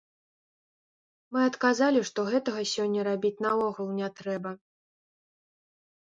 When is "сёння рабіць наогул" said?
2.71-3.91